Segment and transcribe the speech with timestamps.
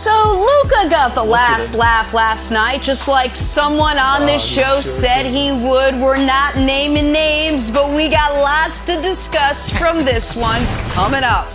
[0.00, 5.26] So Luka got the last laugh last night, just like someone on this show said
[5.26, 5.94] he would.
[5.96, 11.48] We're not naming names, but we got lots to discuss from this one coming up.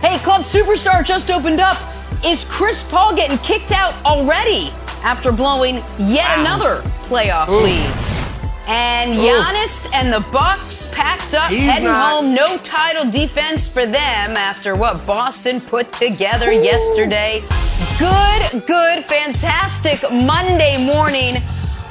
[0.00, 1.76] Hey, Club Superstar just opened up.
[2.24, 4.70] Is Chris Paul getting kicked out already
[5.02, 8.15] after blowing yet another playoff lead?
[9.06, 9.22] And oh.
[9.22, 12.10] Giannis and the Bucks packed up, He's heading not.
[12.10, 12.34] home.
[12.34, 17.40] No title defense for them after what Boston put together yesterday.
[18.00, 21.40] Good, good, fantastic Monday morning.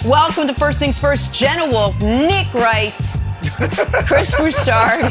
[0.03, 1.33] Welcome to First Things First.
[1.33, 2.91] Jenna Wolfe, Nick Wright,
[4.07, 5.09] Chris Broussard,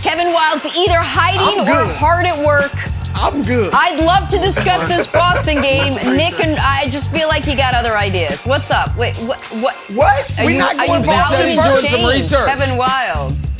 [0.00, 2.72] Kevin Wildes, either hiding or hard at work.
[3.14, 3.72] I'm good.
[3.72, 5.94] I'd love to discuss this Boston game.
[6.16, 8.44] Nick and I just feel like he got other ideas.
[8.44, 8.96] What's up?
[8.96, 9.38] Wait, what?
[9.62, 9.74] What?
[9.94, 10.38] What?
[10.38, 11.90] Are We're you- not are going you Boston validating first.
[11.90, 12.46] Doing some research.
[12.48, 13.50] Kevin Wildes.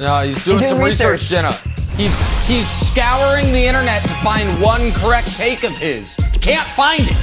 [0.00, 1.30] No, he's doing He's some research, research.
[1.30, 1.52] Jenna.
[1.96, 2.18] He's
[2.48, 6.16] he's scouring the internet to find one correct take of his.
[6.40, 7.16] Can't find it.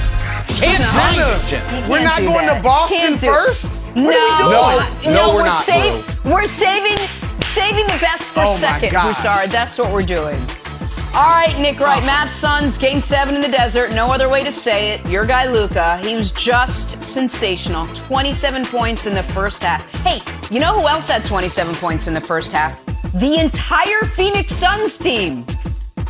[0.56, 1.88] Can't find it, Jenna.
[1.90, 2.56] We're Can't going that.
[2.56, 3.84] to Boston Can't do- first?
[3.94, 5.14] No, What are we doing?
[5.14, 6.96] No, no, we're we're, not, save, we're saving
[7.44, 9.04] saving the best for Oh my second, gosh.
[9.04, 9.50] Broussard.
[9.50, 10.40] That's what we're doing.
[11.14, 12.06] All right, Nick Wright, oh.
[12.06, 13.92] Mavs Suns, game seven in the desert.
[13.92, 15.06] No other way to say it.
[15.10, 17.86] Your guy Luka, he was just sensational.
[17.88, 19.86] 27 points in the first half.
[19.96, 22.82] Hey, you know who else had 27 points in the first half?
[23.20, 25.44] The entire Phoenix Suns team.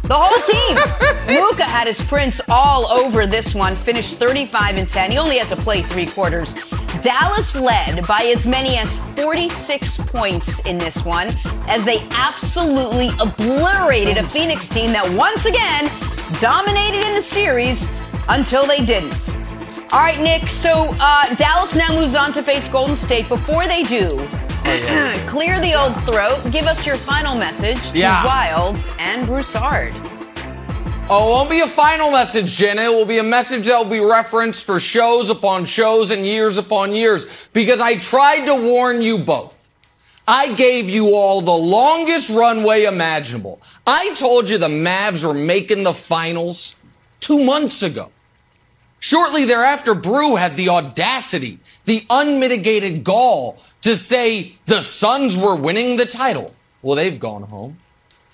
[0.04, 1.36] The whole team.
[1.42, 5.10] Luka had his prints all over this one, finished 35 and 10.
[5.10, 6.54] He only had to play three quarters.
[7.00, 11.28] Dallas led by as many as 46 points in this one
[11.68, 15.90] as they absolutely obliterated a Phoenix team that once again
[16.40, 17.90] dominated in the series
[18.28, 19.34] until they didn't.
[19.92, 20.48] All right, Nick.
[20.48, 23.28] So uh, Dallas now moves on to face Golden State.
[23.28, 24.16] Before they do,
[25.28, 26.40] clear the old throat.
[26.52, 28.22] Give us your final message to Yeah.
[28.22, 29.92] Wildes and Broussard.
[31.14, 32.84] Oh, it won't be a final message, Jenna.
[32.84, 36.56] It will be a message that will be referenced for shows upon shows and years
[36.56, 39.68] upon years because I tried to warn you both.
[40.26, 43.60] I gave you all the longest runway imaginable.
[43.86, 46.76] I told you the Mavs were making the finals
[47.20, 48.10] two months ago.
[48.98, 55.98] Shortly thereafter, Brew had the audacity, the unmitigated gall to say the Suns were winning
[55.98, 56.54] the title.
[56.80, 57.76] Well, they've gone home.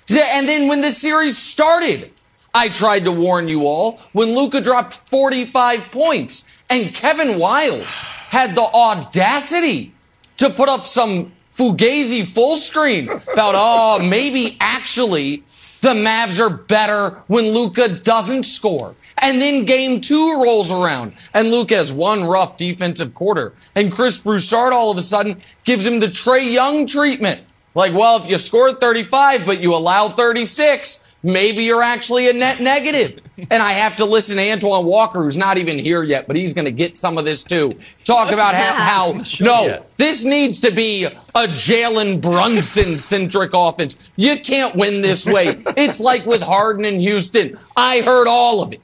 [0.09, 2.13] And then when the series started,
[2.55, 8.55] I tried to warn you all when Luka dropped 45 points and Kevin Wildes had
[8.55, 9.93] the audacity
[10.39, 15.43] to put up some fugazi full screen about, oh, maybe actually
[15.81, 18.95] the Mavs are better when Luka doesn't score.
[19.21, 24.19] And then game two rolls around and Luka has one rough defensive quarter and Chris
[24.19, 27.43] Broussard all of a sudden gives him the Trae Young treatment.
[27.75, 32.61] Like, well, if you score 35, but you allow 36, maybe you're actually a net
[32.61, 33.21] negative.
[33.51, 36.55] And I have to listen to Antoine Walker, who's not even here yet, but he's
[36.55, 37.71] going to get some of this too.
[38.05, 43.97] Talk about how, how no, this needs to be a Jalen Brunson centric offense.
[44.17, 45.63] You can't win this way.
[45.79, 47.57] It's like with Harden and Houston.
[47.77, 48.81] I heard all of it.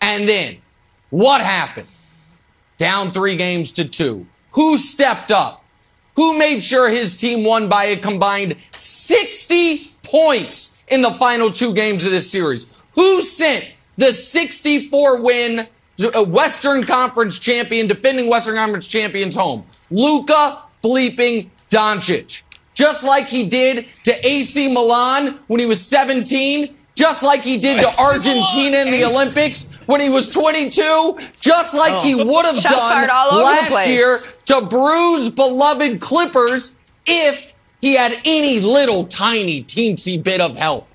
[0.00, 0.58] And then
[1.10, 1.86] what happened?
[2.78, 4.26] Down three games to two.
[4.52, 5.64] Who stepped up?
[6.16, 11.74] Who made sure his team won by a combined 60 points in the final two
[11.74, 12.66] games of this series?
[12.94, 15.66] Who sent the 64 win
[16.00, 19.64] uh, Western Conference champion, defending Western Conference champions home?
[19.90, 22.42] Luka bleeping Doncic.
[22.74, 27.80] Just like he did to AC Milan when he was 17, just like he did
[27.80, 32.72] to Argentina in the Olympics when he was 22, just like he would have done
[32.72, 39.04] fired all over the last year to Brew's beloved Clippers if he had any little
[39.04, 40.88] tiny teensy bit of help.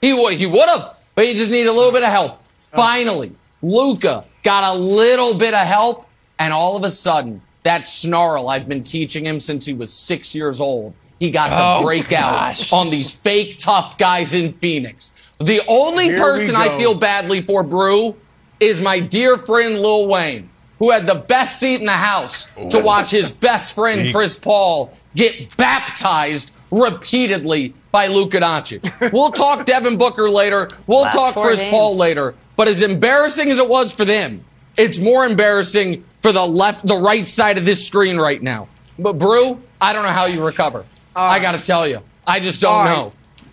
[0.00, 2.32] He would, he would have, but he just needed a little bit of help.
[2.32, 2.46] Oh.
[2.58, 3.32] Finally,
[3.62, 6.06] Luka got a little bit of help,
[6.38, 10.34] and all of a sudden, that snarl I've been teaching him since he was six
[10.34, 12.72] years old, he got to Oh, break gosh.
[12.72, 15.18] out on these fake tough guys in Phoenix.
[15.38, 18.16] The only Here person I feel badly for, Brew,
[18.60, 22.82] is my dear friend Lil Wayne, who had the best seat in the house to
[22.82, 29.12] watch his best friend Chris Paul get baptized repeatedly by Luka Doncic.
[29.12, 30.68] We'll talk Devin Booker later.
[30.86, 31.70] We'll Last talk Chris games.
[31.72, 32.34] Paul later.
[32.56, 34.44] But as embarrassing as it was for them,
[34.76, 38.68] it's more embarrassing for the left, the right side of this screen right now.
[38.98, 40.84] But Brew, I don't know how you recover.
[41.16, 42.96] I got to tell you, I just don't All right.
[42.96, 43.12] know.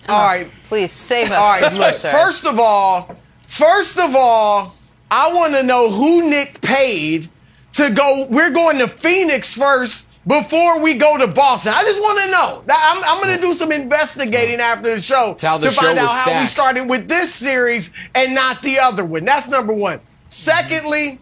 [0.09, 0.47] All right.
[0.65, 1.31] Please save us.
[1.33, 1.95] All right, look.
[1.95, 3.15] First of all,
[3.47, 4.75] first of all,
[5.11, 7.27] I want to know who Nick paid
[7.73, 8.27] to go.
[8.29, 11.73] We're going to Phoenix first before we go to Boston.
[11.75, 12.63] I just want to know.
[12.69, 16.39] I'm, I'm going to do some investigating after the show the to find out how
[16.39, 19.25] we started with this series and not the other one.
[19.25, 19.99] That's number one.
[20.29, 21.19] Secondly,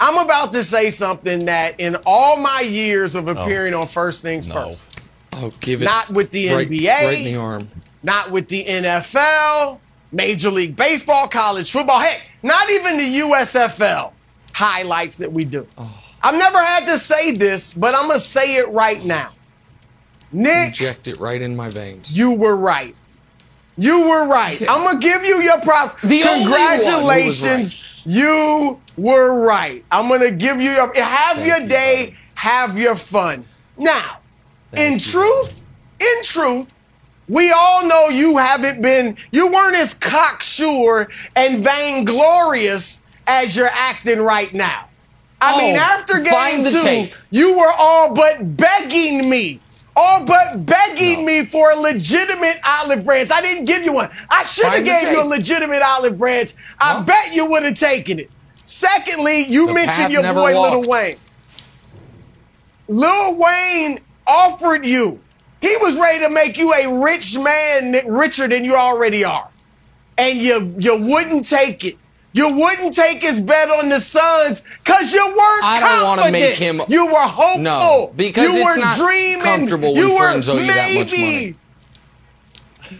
[0.00, 4.50] I'm about to say something that in all my years of appearing on First Things
[4.50, 5.00] First,
[5.38, 5.84] Oh, give it.
[5.84, 6.86] Not with the right, NBA.
[6.86, 7.66] Right the
[8.02, 9.78] not with the NFL,
[10.12, 14.12] Major League Baseball, college football, heck, not even the USFL
[14.54, 15.66] highlights that we do.
[16.26, 19.30] I've never had to say this, but I'm going to say it right now.
[20.32, 22.18] Nick, Inject it right in my veins.
[22.18, 22.96] you were right.
[23.78, 24.60] You were right.
[24.68, 25.92] I'm going to give you your props.
[26.00, 28.02] The only one who was Congratulations.
[28.04, 29.84] You were right.
[29.92, 32.16] I'm going to give you your have Thank your you, day, buddy.
[32.34, 33.44] have your fun.
[33.78, 34.18] Now,
[34.76, 35.68] in you, truth,
[36.00, 36.76] in truth,
[37.28, 44.18] we all know you haven't been, you weren't as cocksure and vainglorious as you're acting
[44.20, 44.85] right now.
[45.40, 47.14] I Oh, mean, after game two, tape.
[47.30, 49.60] you were all but begging me.
[49.98, 53.30] All but begging me for a legitimate olive branch.
[53.30, 54.10] I didn't give you one.
[54.30, 56.52] I should have gave you a legitimate olive branch.
[56.78, 58.30] I bet you would have taken it.
[58.64, 60.88] Secondly, you The mentioned your boy Lil walked.
[60.88, 61.16] Wayne.
[62.88, 65.20] Lil Wayne offered you.
[65.60, 69.48] He was ready to make you a rich man, richer than you already are.
[70.18, 71.96] And you you wouldn't take it.
[72.36, 76.32] You wouldn't take his bet on the Suns because you weren't I don't wanna confident.
[76.50, 77.62] make him- You were hopeful.
[77.62, 79.42] No, because you it's were not dreaming.
[79.42, 81.56] comfortable when you were owe you that much maybe.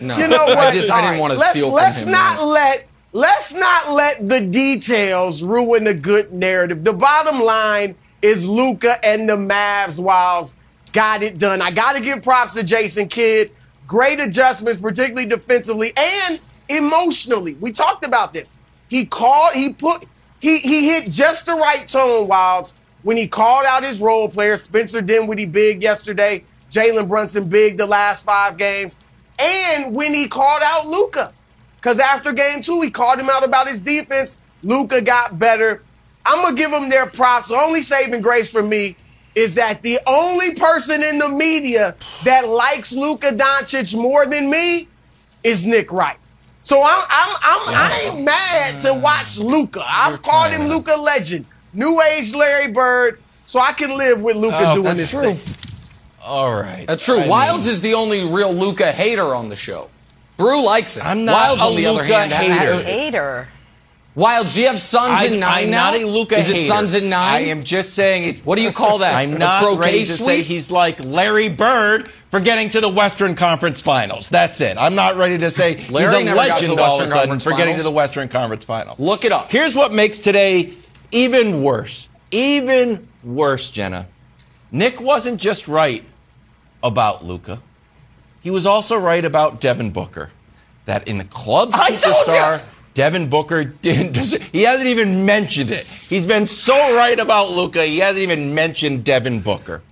[0.00, 0.56] No, You know what?
[0.59, 2.12] I just I didn't right, want to let's, steal let's from him.
[2.12, 2.47] not man.
[2.49, 6.83] let let's not let the details ruin the good narrative.
[6.83, 10.55] The bottom line is Luka and the Mavs Wildes
[10.94, 11.61] got it done.
[11.61, 13.50] I got to give props to Jason Kidd.
[13.87, 16.41] Great adjustments, particularly defensively and
[16.71, 17.53] emotionally.
[17.61, 18.55] We talked about this.
[18.88, 19.55] He called.
[19.55, 20.05] He put.
[20.41, 24.62] He he hit just the right tone, Wildes, when he called out his role players.
[24.62, 26.44] Spencer Dinwiddie big yesterday.
[26.71, 28.99] Jalen Brunson big the last five games,
[29.38, 31.33] and when he called out Luka.
[31.77, 34.38] Because after game two, he called him out about his defense.
[34.62, 35.83] Luka got better.
[36.25, 37.53] I'm gonna give him their props.
[37.53, 38.97] Only saving grace for me
[39.37, 41.94] is that the only person in the media
[42.25, 44.88] that likes Luka Doncic more than me
[45.44, 46.19] is Nick Wright.
[46.67, 49.85] So I'm I'm, I'm I ain't mad to watch Luka.
[49.87, 54.71] I've called him Luka Legend, New Age Larry Bird, so I can live with Luka
[54.71, 55.35] Oh, doing that's this true.
[55.35, 55.57] thing.
[56.25, 56.85] All right.
[56.89, 57.21] That's true.
[57.21, 59.89] I Wildes mean, is the only real Luka hater on the show.
[60.39, 61.05] Brew likes it.
[61.07, 62.83] I'm not Wildes, a on the other Luka hand, hater.
[62.83, 63.49] Hater.
[64.17, 65.91] You have sons I, in 9 I'm now?
[65.91, 66.67] not a Luka Is it hater.
[66.67, 67.35] sons in nine?
[67.35, 68.43] I am just saying it's.
[68.45, 69.14] What do you call that?
[69.17, 73.83] I'm not ready to say he's like Larry Bird for getting to the Western Conference
[73.83, 74.31] Finals.
[74.31, 74.79] That's it.
[74.79, 77.07] I'm not ready to say Larry he's a never got to the legend all of
[77.07, 78.99] a sudden for getting to the Western Conference Finals.
[78.99, 79.50] Look it up.
[79.50, 80.73] Here's what makes today
[81.11, 82.09] even worse.
[82.31, 84.09] Even worse, Jenna.
[84.73, 86.05] Nick wasn't just right
[86.83, 87.61] about Luka.
[88.40, 90.31] He was also right about Devin Booker.
[90.87, 92.62] That in the club superstar!
[92.97, 94.17] Devin Booker didn't.
[94.53, 95.87] He hasn't even mentioned it.
[95.87, 97.85] He's been so right about Luca.
[97.85, 99.83] He hasn't even mentioned Devin Booker.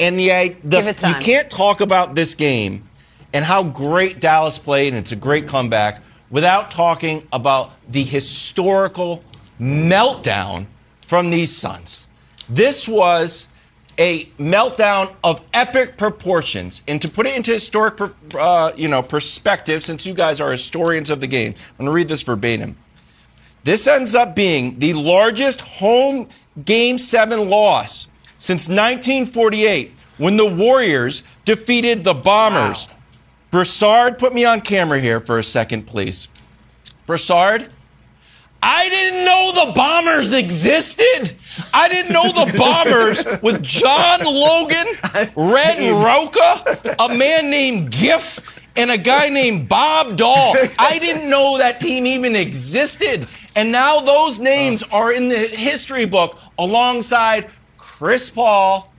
[0.00, 2.88] And the, uh, the Give it you can't talk about this game
[3.34, 9.22] and how great Dallas played, and it's a great comeback, without talking about the historical
[9.60, 10.66] meltdown
[11.06, 12.08] from these Suns.
[12.48, 13.48] This was
[13.98, 19.02] a meltdown of epic proportions, and to put it into historic, per- uh, you know,
[19.02, 22.76] perspective, since you guys are historians of the game, I'm going to read this verbatim.
[23.64, 26.28] This ends up being the largest home
[26.64, 32.88] Game 7 loss since 1948 when the Warriors defeated the Bombers.
[33.50, 36.28] Broussard, put me on camera here for a second, please.
[37.06, 37.72] Broussard,
[38.62, 41.34] I didn't know the Bombers existed.
[41.72, 44.86] I didn't know the Bombers with John Logan,
[45.36, 50.54] Red Rocha, a man named Giff, and a guy named Bob Doll.
[50.78, 53.28] I didn't know that team even existed.
[53.54, 58.92] And now those names are in the history book alongside Chris Paul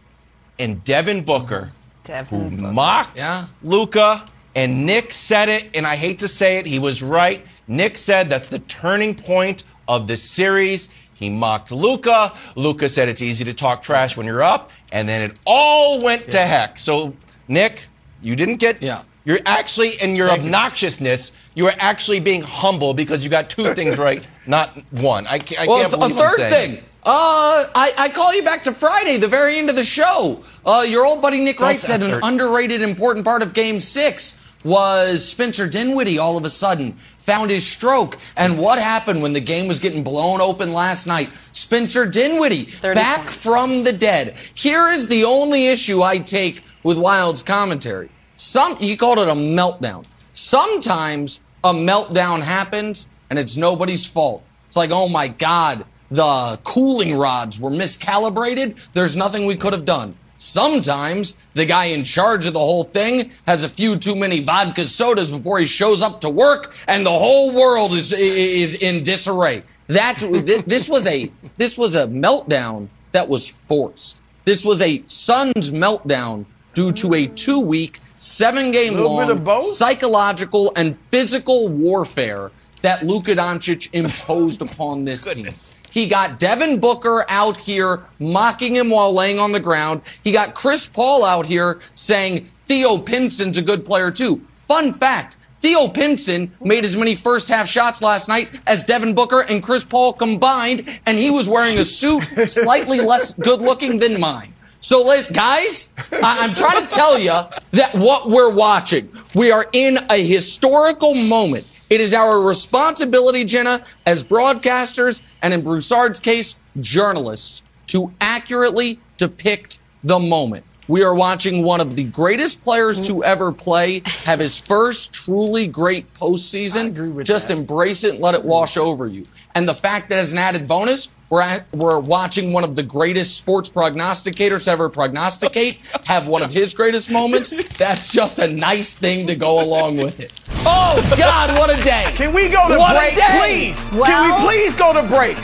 [0.57, 1.71] and Devin Booker,
[2.03, 3.45] Devin who mocked Yeah.
[3.63, 4.25] Luka.
[4.55, 7.45] And Nick said it, and I hate to say it, he was right.
[7.67, 10.89] Nick said that's the turning point of the series.
[11.13, 12.33] He mocked Luka.
[12.55, 16.31] Luka said it's easy to talk trash when you're up, and then it all went
[16.31, 16.79] to heck.
[16.79, 17.13] So,
[17.47, 17.83] Nick,
[18.21, 18.81] you didn't get.
[18.81, 19.03] Yeah.
[19.25, 23.97] You're actually, in your obnoxiousness, you are actually being humble because you got two things
[23.97, 25.27] right, not one.
[25.27, 26.71] I, ca- I Well, can't a believe I'm third saying.
[26.75, 26.83] thing.
[27.03, 30.43] Uh, I, I call you back to Friday, the very end of the show.
[30.65, 35.27] Uh, your old buddy Nick Wright said an underrated important part of Game Six was
[35.27, 38.17] Spencer Dinwiddie all of a sudden found his stroke.
[38.35, 41.29] And what happened when the game was getting blown open last night?
[41.51, 43.43] Spencer Dinwiddie back points.
[43.43, 44.35] from the dead.
[44.53, 48.09] Here is the only issue I take with Wildes' commentary.
[48.35, 50.05] Some he called it a meltdown.
[50.33, 54.43] Sometimes a meltdown happens and it's nobody's fault.
[54.67, 58.77] It's like, oh my God, the cooling rods were miscalibrated.
[58.93, 60.15] There's nothing we could have done.
[60.39, 64.87] Sometimes the guy in charge of the whole thing has a few too many vodka
[64.87, 69.63] sodas before he shows up to work, and the whole world is is in disarray.
[69.87, 70.19] That
[70.65, 74.23] this was a this was a meltdown that was forced.
[74.45, 79.65] This was a Suns meltdown due to a two week, seven game long of both?
[79.65, 82.49] psychological and physical warfare
[82.81, 85.49] that Luka Doncic imposed upon this team.
[85.89, 90.01] He got Devin Booker out here mocking him while laying on the ground.
[90.23, 94.41] He got Chris Paul out here saying Theo Pinson's a good player too.
[94.55, 95.37] Fun fact.
[95.61, 99.83] Theo Pinson made as many first half shots last night as Devin Booker and Chris
[99.83, 104.53] Paul combined, and he was wearing a suit slightly less good looking than mine.
[104.79, 105.93] So, guys,
[106.23, 107.33] I'm trying to tell you
[107.71, 111.67] that what we're watching, we are in a historical moment.
[111.89, 119.79] It is our responsibility, Jenna, as broadcasters, and in Broussard's case, journalists, to accurately depict
[120.03, 120.65] the moment.
[120.89, 125.67] We are watching one of the greatest players to ever play have his first truly
[125.67, 127.23] great postseason.
[127.23, 129.27] Just embrace it and let it wash over you.
[129.53, 132.81] And the fact that as an added bonus, we're, at, we're watching one of the
[132.81, 137.51] greatest sports prognosticators ever prognosticate have one of his greatest moments.
[137.77, 140.33] That's just a nice thing to go along with it.
[140.65, 142.05] Oh, God, what a day.
[142.15, 143.37] Can we go to What break, day!
[143.39, 143.89] please?
[143.89, 145.37] Can we please go to break?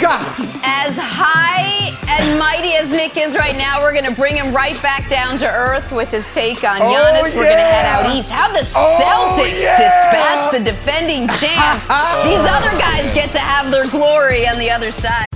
[0.00, 0.24] God.
[0.64, 4.80] As high and mighty as Nick is right now, we're going to bring him right
[4.82, 7.36] back down to earth with his take on Oh, Giannis.
[7.36, 8.30] We're going to head out east.
[8.30, 9.78] How the Oh, Celtics yeah.
[9.78, 11.88] dispatch the defending champs.
[12.24, 15.26] These other guys get to have their glory on the other side.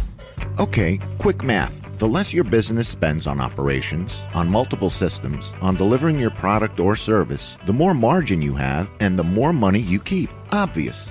[0.58, 1.80] Okay, quick math.
[1.98, 6.96] The less your business spends on operations, on multiple systems, on delivering your product or
[6.96, 10.28] service, the more margin you have and the more money you keep.
[10.52, 11.10] Obvious.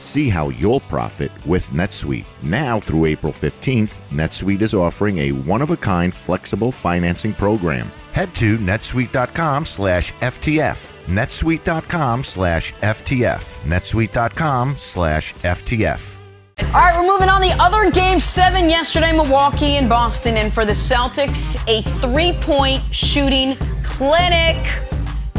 [0.00, 2.24] See how you'll profit with NetSuite.
[2.42, 7.92] Now through April 15th, NetSuite is offering a one-of-a-kind flexible financing program.
[8.12, 10.90] Head to netsuite.com slash FTF.
[11.06, 13.58] netsuite.com slash FTF.
[13.64, 16.16] netsuite.com slash FTF.
[16.62, 17.42] All right, we're moving on.
[17.42, 20.36] The other game seven yesterday, Milwaukee and Boston.
[20.36, 24.56] And for the Celtics, a three point shooting clinic.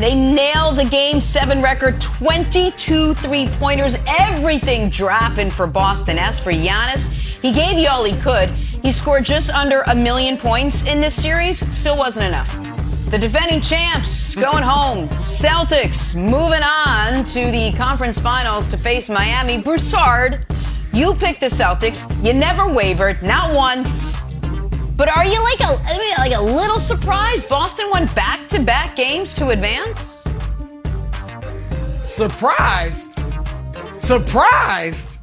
[0.01, 6.17] They nailed a game seven record 22 three pointers, everything dropping for Boston.
[6.17, 8.49] As for Giannis, he gave you all he could.
[8.81, 12.51] He scored just under a million points in this series, still wasn't enough.
[13.11, 15.07] The defending champs going home.
[15.19, 19.61] Celtics moving on to the conference finals to face Miami.
[19.61, 20.43] Broussard,
[20.93, 22.09] you picked the Celtics.
[22.25, 24.30] You never wavered, not once.
[25.01, 27.49] But are you like a I mean, like a little surprised?
[27.49, 30.27] Boston won back-to-back games to advance.
[32.05, 33.19] Surprised?
[33.97, 35.17] Surprised?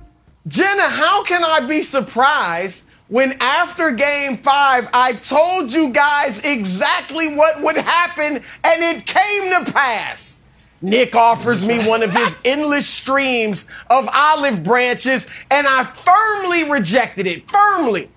[0.49, 7.37] Jenna, how can I be surprised when after game five I told you guys exactly
[7.37, 10.42] what would happen and it came to pass?
[10.82, 17.28] Nick offers me one of his endless streams of olive branches, and I firmly rejected
[17.28, 17.49] it.
[17.49, 18.11] Firmly.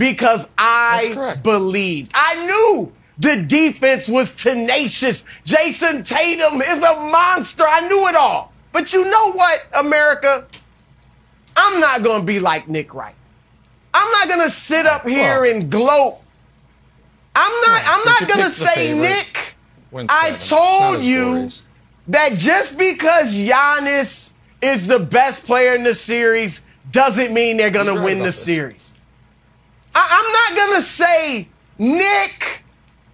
[0.00, 2.12] Because I believed.
[2.14, 5.24] I knew the defense was tenacious.
[5.44, 7.64] Jayson Tatum is a monster.
[7.68, 8.50] I knew it all.
[8.72, 10.46] But you know what, America?
[11.54, 13.14] I'm not going to be like Nick Wright.
[13.92, 16.18] I'm not going to sit up here and gloat.
[17.36, 18.94] I'm not I'm not going to say.
[18.94, 19.54] Nick.
[20.08, 20.34] I seven.
[20.34, 21.48] It's not told you
[22.08, 27.94] that just because Giannis is the best player in the series doesn't mean they're going
[27.94, 28.96] to win the series.
[29.94, 32.64] I, I'm not going to say, Nick,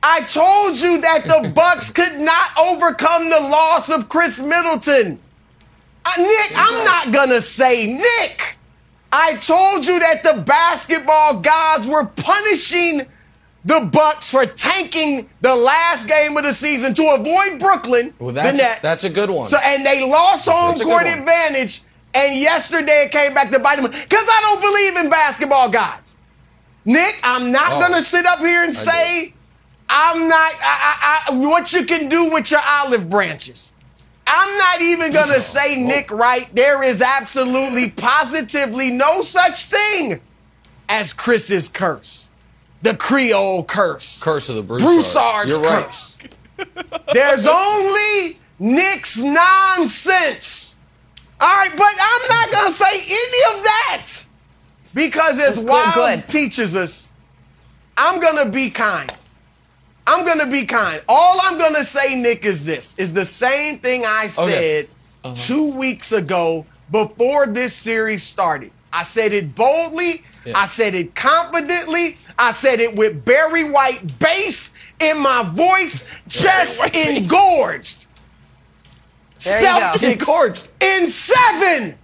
[0.02, 5.18] I told you that the Bucks could not overcome the loss of Khris Middleton.
[6.04, 8.56] Uh, Nick, I'm not going to say, Nick,
[9.12, 13.02] I told you that the basketball gods were punishing
[13.64, 18.34] the Bucks for tanking the last game of the season to avoid Brooklyn, Well, the
[18.34, 18.80] that's- Nets.
[18.80, 19.46] that's a good one.
[19.46, 21.82] So, and they lost home court advantage,
[22.14, 23.90] and yesterday it came back to bite them.
[23.90, 26.15] Because I don't believe in basketball gods.
[26.86, 27.80] Nick, I'm not Oh.
[27.80, 29.34] gonna sit up here and I say
[29.90, 33.74] I'm not I, I, I, what you can do with your olive branches.
[34.26, 35.86] I'm not even gonna say oh.
[35.86, 36.48] Nick Wright.
[36.54, 40.20] There is absolutely, positively no such thing
[40.88, 42.30] as Chris's curse,
[42.82, 44.88] the Creole curse, Curse of the Broussard.
[45.48, 45.84] Broussard's right.
[45.84, 46.18] curse.
[47.12, 50.78] There's only Nick's nonsense.
[51.40, 54.25] All right, but I'm not gonna say any of that
[54.96, 56.32] because as Good, Wildes good.
[56.32, 57.12] teaches us,
[57.96, 59.12] I'm gonna be kind.
[60.08, 61.00] I'm gonna be kind.
[61.08, 64.88] All I'm gonna say, Nick, is this: is the same thing I said
[65.22, 65.34] Uh-huh.
[65.36, 68.72] two weeks ago before this series started.
[68.92, 70.24] I said it boldly.
[70.44, 70.58] Yeah.
[70.58, 72.18] I said it confidently.
[72.38, 78.06] I said it with Barry White bass in my voice, just engorged.
[79.42, 79.62] There.
[79.62, 80.68] Celtics Engorged.
[80.80, 81.98] in seven.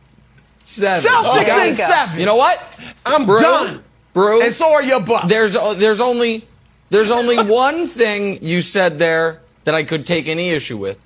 [0.65, 1.01] Seven.
[1.11, 1.69] Celtics oh, Okay.
[1.71, 2.21] in seven.
[2.21, 2.95] You know what?
[3.05, 3.85] I'm Brew, done.
[4.13, 4.43] Brew.
[4.43, 5.29] And so are your Bucks.
[5.29, 6.47] There's there's only
[6.91, 10.99] there's only one thing you said there that I could take any issue with.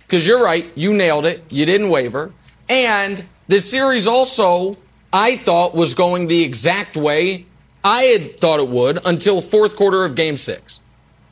[0.00, 1.42] Because you're right, you nailed it.
[1.50, 2.32] You didn't waver.
[2.68, 4.76] And this series also,
[5.12, 7.46] I thought, was going the exact way
[7.82, 10.80] I had thought it would until fourth quarter of game six,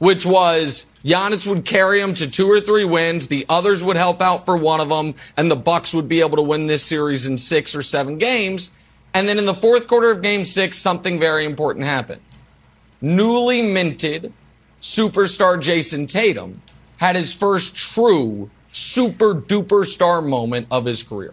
[0.03, 4.21] which was Giannis would carry them to two or three wins, the others would help
[4.21, 7.25] out for one of them, and the Bucks would be able to win this series
[7.25, 8.73] in six or seven games.
[9.15, 12.21] And then in the fourth quarter of game six, something very important happened
[13.01, 14.33] newly minted
[14.81, 16.61] superstar Jayson Tatum
[16.97, 21.33] had his first true super duper star moment of his career.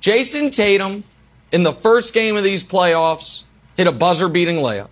[0.00, 1.02] Jayson Tatum,
[1.50, 3.42] in the first game of these playoffs,
[3.76, 4.90] hit a buzzer beating layup.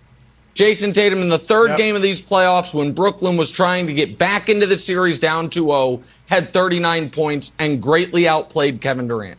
[0.55, 1.77] Jayson Tatum in the third Yep.
[1.77, 5.49] game of these playoffs, when Brooklyn was trying to get back into the series down
[5.49, 9.37] 2 0, had 39 points and greatly outplayed Kevin Durant.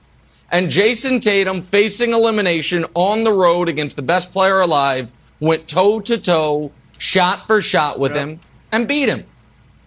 [0.52, 6.00] And Jayson Tatum, facing elimination on the road against the best player alive, went toe
[6.00, 8.38] to toe, shot for shot with him,
[8.70, 9.24] and beat him.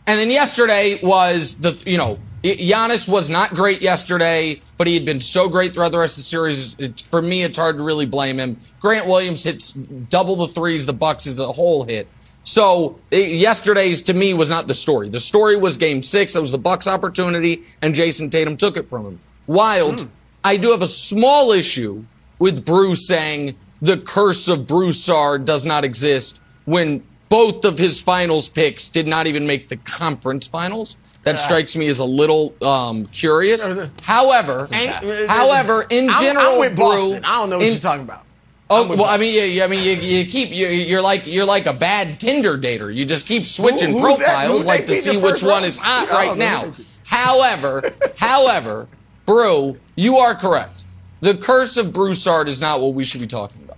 [0.08, 5.06] And then yesterday was the, you know, Giannis was not great yesterday, but he had
[5.06, 6.76] been so great throughout the rest of the series.
[6.80, 8.60] It's, for me, it's hard to really blame him.
[8.80, 12.08] Grant Williams hits double the threes the Bucks as a whole hit.
[12.44, 15.10] So it, yesterday's to me was not the story.
[15.10, 16.34] The story was Game Six.
[16.34, 19.20] That was the Bucks' opportunity, and Jayson Tatum took it from him.
[19.46, 20.02] Wild.
[20.02, 20.08] Hmm.
[20.44, 22.06] I do have a small issue
[22.40, 28.50] with Bruce saying the curse of Broussard does not exist when both of his finals
[28.50, 30.98] picks did not even make the conference finals.
[31.34, 33.68] That strikes me as a little um, curious.
[34.02, 37.26] However, Ain't- however, in I'm- general, I'm with Brew, Boston.
[37.26, 38.26] I don't know what in- you're talking about.
[38.72, 41.26] Oh I'm well, I mean, yeah, yeah, I mean, you, you keep you, you're like
[41.26, 42.94] you're like a bad Tinder dater.
[42.96, 45.66] You just keep switching Who- profiles like to see which one round?
[45.66, 46.46] is hot I right don't know.
[46.68, 46.74] now.
[47.04, 47.82] However,
[48.18, 48.88] however,
[49.26, 50.84] Brew, you are correct.
[51.22, 53.78] The curse of Broussard is not what we should be talking about.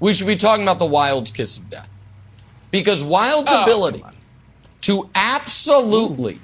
[0.00, 1.88] We should be talking about the Wildes' kiss of death,
[2.72, 4.02] because Wildes' Oh, ability
[4.82, 6.38] to absolutely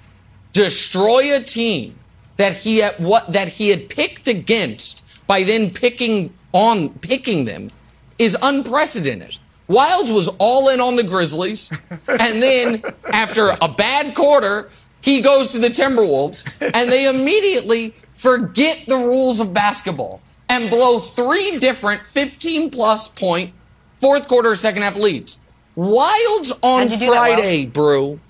[0.56, 1.98] destroy a team
[2.38, 7.70] that he had what that he had picked against by then picking on picking them
[8.18, 9.38] is unprecedented.
[9.68, 11.70] Wildes was all in on the Grizzlies,
[12.08, 14.70] and then after a bad quarter,
[15.02, 21.00] he goes to the Timberwolves, and they immediately forget the rules of basketball and blow
[21.00, 23.52] three different 15 plus point
[23.94, 25.40] fourth quarter, second half leads.
[25.76, 27.38] Wildes on How'd you do that, Wild?
[27.38, 28.20] Friday, Brew,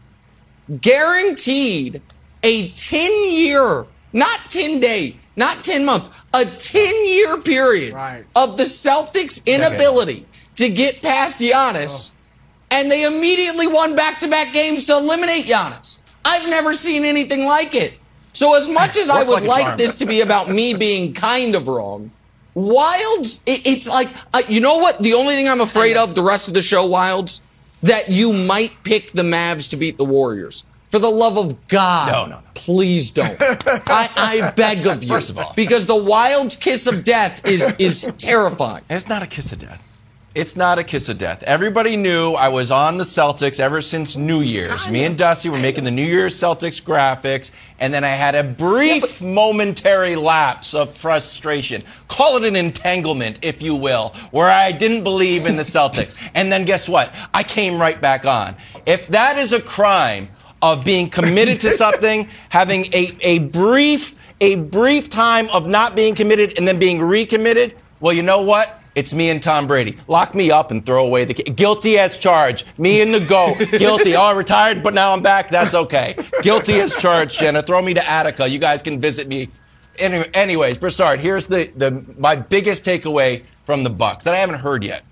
[0.80, 2.02] guaranteed
[2.46, 8.24] a 10 year, not 10 day, not 10 month, a 10 year period Right.
[8.36, 12.12] of the Celtics' inability to get past Giannis,
[12.70, 15.98] and they immediately won back to back games to eliminate Giannis.
[16.24, 17.94] I've never seen anything like it.
[18.32, 21.54] So as much as I would like like this to be about me being kind
[21.56, 22.12] of wrong,
[22.54, 25.02] Wildes, it, it's like, uh, you know what?
[25.02, 27.40] The only thing I'm afraid of the rest of the show, Wildes,
[27.82, 30.64] that you might pick the Mavs to beat the Warriors.
[30.88, 32.46] For the love of God, No, no, no.
[32.54, 33.36] please don't.
[33.40, 35.08] I, I beg of you.
[35.08, 35.52] First of all.
[35.56, 38.84] because the wild kiss of death is is terrifying.
[38.88, 39.82] It's not a kiss of death.
[40.36, 41.42] It's not a kiss of death.
[41.44, 44.86] Everybody knew I was on the Celtics ever since New Year's.
[44.86, 48.44] Me and Dusty were making the New Year's Celtics graphics, and then I had a
[48.44, 51.82] brief momentary lapse of frustration.
[52.08, 56.14] Call it an entanglement, if you will, where I didn't believe in the Celtics.
[56.34, 57.14] and then guess what?
[57.32, 58.56] I came right back on.
[58.84, 60.28] If that is a crime
[60.62, 66.14] of being committed to something, having a, a brief a brief time of not being
[66.14, 68.82] committed and then being recommitted, well, you know what?
[68.94, 69.96] It's me and Tom Brady.
[70.08, 71.42] Lock me up and throw away the key.
[71.42, 72.66] Guilty as charged.
[72.78, 73.54] Me and the go.
[73.78, 74.16] Guilty.
[74.16, 75.50] Oh, I retired, but now I'm back.
[75.50, 76.16] That's okay.
[76.42, 77.62] Guilty as charged, Jenna.
[77.62, 78.48] Throw me to Attica.
[78.48, 79.50] You guys can visit me.
[79.98, 84.60] Anyway, anyways, Broussard, here's the, the my biggest takeaway from the Bucks that I haven't
[84.60, 85.02] heard yet.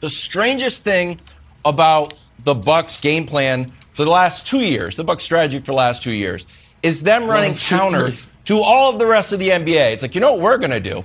[0.00, 1.18] The strangest thing
[1.64, 5.72] about the Bucks game plan for the last two years, the Bucks strategy for the
[5.72, 6.46] last two years,
[6.84, 8.12] is them running shoot counter
[8.44, 9.92] to all of the rest of the NBA.
[9.92, 11.04] It's like, you know what we're going to do?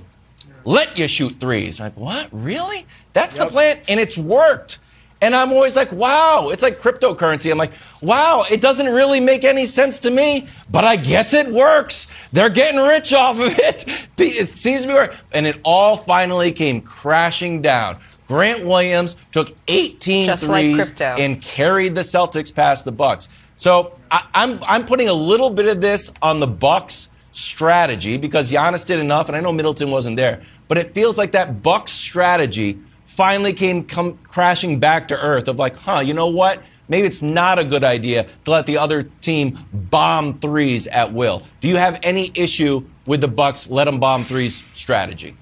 [0.64, 1.80] Let you shoot threes.
[1.80, 2.28] I'm like, what?
[2.30, 2.86] Really?
[3.12, 3.80] That's the plan?
[3.88, 4.78] And it's worked.
[5.20, 7.50] And I'm always like, wow, it's like cryptocurrency.
[7.50, 11.50] I'm like, wow, it doesn't really make any sense to me, but I guess it
[11.50, 12.06] works.
[12.30, 14.08] They're getting rich off of it.
[14.18, 15.18] It seems to be working.
[15.32, 17.98] And it all finally came crashing down.
[18.26, 21.16] Grant Williams took 18 Just threes crypto.
[21.22, 23.28] and carried the Celtics past the Bucks.
[23.56, 28.50] So I, I'm I'm putting a little bit of this on the Bucks strategy because
[28.50, 31.92] Giannis did enough, and I know Middleton wasn't there, but it feels like that Bucks
[31.92, 36.62] strategy finally came come crashing back to earth of like, huh, you know what?
[36.88, 41.42] Maybe it's not a good idea to let the other team bomb threes at will.
[41.60, 45.36] Do you have any issue with the Bucks let them bomb threes strategy?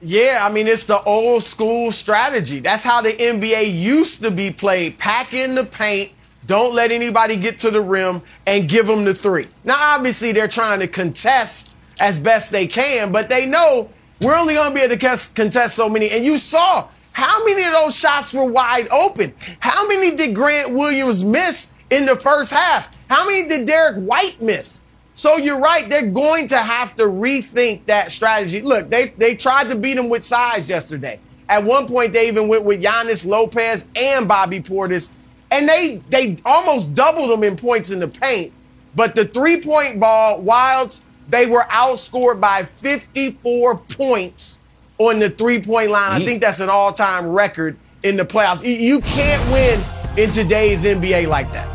[0.00, 2.60] Yeah, I mean, it's the old school strategy.
[2.60, 4.96] That's how the NBA used to be played.
[4.96, 6.12] Pack in the paint,
[6.46, 9.48] don't let anybody get to the rim, and give them the three.
[9.64, 14.54] Now, obviously, they're trying to contest as best they can, but they know we're only
[14.54, 16.10] going to be able to contest so many.
[16.10, 19.34] And you saw how many of those shots were wide open.
[19.58, 22.88] How many did Grant Williams miss in the first half?
[23.10, 24.84] How many did Derrick White miss?
[25.18, 25.88] So you're right.
[25.90, 28.62] They're going to have to rethink that strategy.
[28.62, 31.18] Look, they they tried to beat him with size yesterday.
[31.48, 35.10] At one point, they even went with Giannis Lopez and Bobby Portis,
[35.50, 38.52] and they they almost doubled them in points in the paint.
[38.94, 44.60] But the three point ball, Wildes, they were outscored by 54 points
[44.98, 46.12] on the three point line.
[46.22, 48.62] I think that's an all time record in the playoffs.
[48.64, 49.80] You- You can't win
[50.16, 51.66] in today's NBA like that.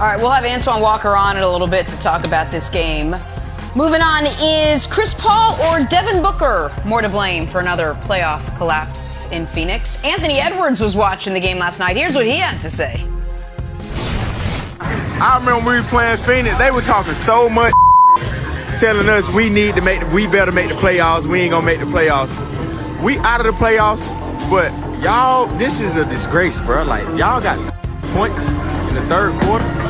[0.00, 2.70] All right, we'll have Antoine Walker on in a little bit to talk about this
[2.70, 3.14] game.
[3.76, 9.30] Moving on is Chris Paul or Devin Booker more to blame for another playoff collapse
[9.30, 10.02] in Phoenix?
[10.02, 11.98] Anthony Edwards was watching the game last night.
[11.98, 13.04] Here's what he had to say.
[14.80, 17.74] I remember we were playing Phoenix, they were talking so much
[18.78, 21.26] telling us we need to make, we better make the playoffs.
[21.26, 22.34] We ain't gonna make the playoffs.
[23.02, 24.08] We out of the playoffs,
[24.48, 26.84] but y'all, this is a disgrace, bro.
[26.84, 27.58] Like y'all got
[28.14, 29.89] points in the third quarter.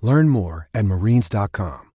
[0.00, 1.90] Learn more at marines.com.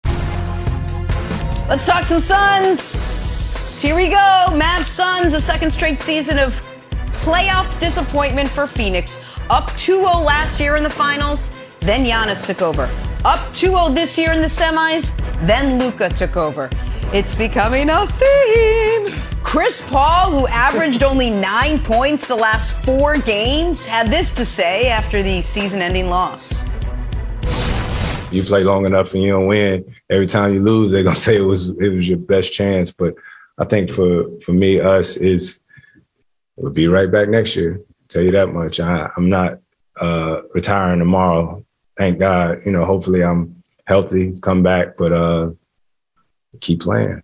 [1.69, 3.79] Let's talk some Suns.
[3.79, 4.45] Here we go.
[4.49, 6.53] Mavs Suns, a second straight season of
[7.13, 9.23] playoff disappointment for Phoenix.
[9.49, 12.89] Up 2 0 last year in the finals, then Giannis took over.
[13.23, 16.69] Up 2 0 this year in the semis, then Luka took over.
[17.13, 19.21] It's becoming a theme.
[19.43, 24.87] Chris Paul, who averaged only nine points the last four games, had this to say
[24.87, 26.63] after the season ending loss.
[28.31, 29.93] You play long enough and you don't win.
[30.09, 32.91] Every time you lose, they're gonna say it was it was your best chance.
[32.91, 33.15] But
[33.57, 35.61] I think for for me, us is
[36.55, 37.81] we'll be right back next year.
[38.07, 38.79] Tell you that much.
[38.79, 39.59] I, I'm not
[39.99, 41.65] uh, retiring tomorrow.
[41.97, 42.61] Thank God.
[42.65, 45.51] You know, hopefully I'm healthy, come back, but uh,
[46.59, 47.21] keep playing.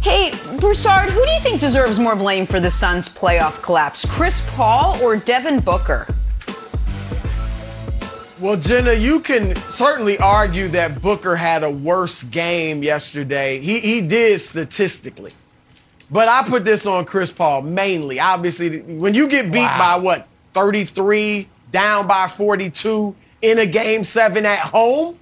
[0.00, 4.06] Hey, Broussard, who do you think deserves more blame for the Suns' playoff collapse?
[4.06, 6.06] Chris Paul or Devin Booker?
[8.40, 13.58] Well, Jenna, you can certainly argue that Booker had a worse game yesterday.
[13.58, 15.32] He, he did statistically.
[16.08, 18.20] But I put this on Chris Paul mainly.
[18.20, 19.96] Obviously, when you get beat wow.
[19.96, 25.18] by what, 33, down by 42 in a game seven at home,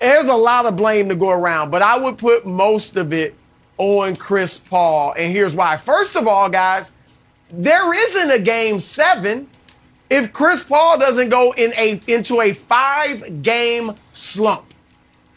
[0.00, 1.70] there's a lot of blame to go around.
[1.70, 3.36] But I would put most of it
[3.78, 5.14] on Chris Paul.
[5.16, 5.76] And here's why.
[5.76, 6.96] First of all, guys,
[7.52, 9.48] there isn't a game seven
[10.10, 14.64] if Chris Paul doesn't go in a into a five game slump.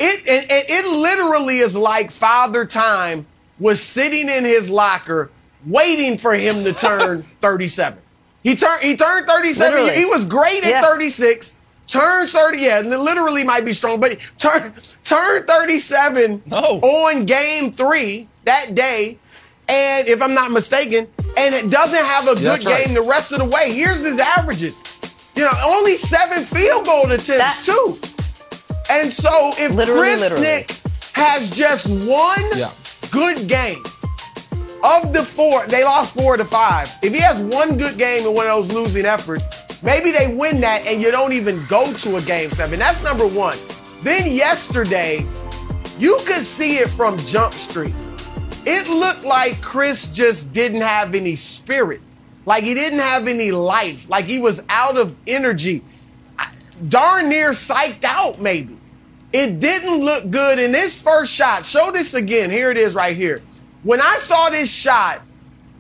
[0.03, 3.27] It, it, it literally is like Father Time
[3.59, 5.29] was sitting in his locker
[5.65, 7.99] waiting for him to turn 37.
[8.43, 9.71] He turned he turned 37.
[9.71, 9.99] Literally.
[9.99, 10.81] He was great at yeah.
[10.81, 11.59] 36.
[11.87, 16.57] Turned 30, yeah, and literally might be strong, but turn turn 37 no.
[16.79, 19.19] on game three that day.
[19.67, 22.87] And if I'm not mistaken, and it doesn't have a good game right.
[22.93, 23.71] the rest of the way.
[23.71, 24.83] Here's his averages.
[25.35, 27.97] You know, only seven field goal attempts, that, too.
[28.89, 30.43] And so if literally, Chris literally.
[30.43, 30.71] Nick
[31.13, 32.71] has just one yeah.
[33.11, 33.81] good game
[34.83, 36.91] of the four, they lost four to five.
[37.03, 39.47] If he has one good game in one of those losing efforts,
[39.83, 42.79] maybe they win that and you don't even go to a game seven.
[42.79, 43.57] That's number one.
[44.01, 45.25] Then yesterday,
[45.99, 47.93] you could see it from Jump Street.
[48.65, 52.01] It looked like Chris just didn't have any spirit.
[52.45, 54.09] Like he didn't have any life.
[54.09, 55.83] Like he was out of energy.
[56.87, 58.77] Darn near psyched out, maybe.
[59.33, 61.65] It didn't look good in this first shot.
[61.65, 62.49] Show this again.
[62.49, 63.41] Here it is right here.
[63.83, 65.21] When I saw this shot,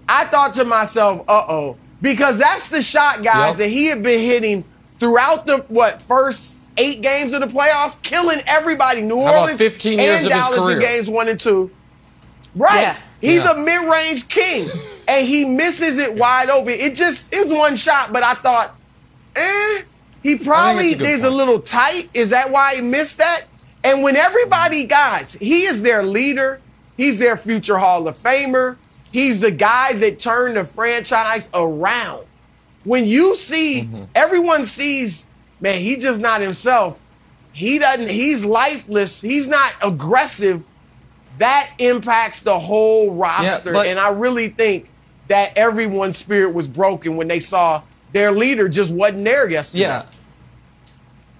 [0.07, 1.77] I thought to myself, uh oh.
[2.01, 3.67] Because that's the shot, guys, yep.
[3.67, 4.63] that he had been hitting
[4.99, 9.01] throughout the what first eight games of the playoffs, killing everybody.
[9.01, 11.71] New Orleans 15 years and Dallas in games one and two.
[12.55, 12.81] Right.
[12.81, 12.97] Yeah.
[13.21, 13.53] He's yeah.
[13.53, 14.69] a mid-range king.
[15.11, 16.73] and he misses it wide open.
[16.73, 18.75] It just it was one shot, but I thought,
[19.35, 19.81] eh,
[20.23, 22.09] he probably is a little tight.
[22.13, 23.45] Is that why he missed that?
[23.83, 26.61] And when everybody, guys, he is their leader,
[26.95, 28.77] he's their future Hall of Famer.
[29.11, 32.25] He's the guy that turned the franchise around.
[32.85, 34.03] When you see, mm-hmm.
[34.15, 36.99] everyone sees, man, he's just not himself.
[37.51, 39.19] He doesn't, he's lifeless.
[39.19, 40.69] He's not aggressive
[41.41, 43.69] that impacts the whole roster.
[43.69, 44.89] Yeah, but, and I really think
[45.27, 49.83] that everyone's spirit was broken when they saw their leader just wasn't there yesterday.
[49.83, 50.05] Yeah.